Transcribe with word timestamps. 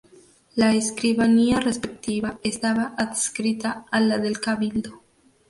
La 0.55 0.73
escribanía 0.73 1.59
respectiva 1.59 2.39
estaba 2.43 2.95
adscrita 2.97 3.85
a 3.91 3.99
la 3.99 4.17
del 4.17 4.39
Cabildo. 4.39 5.03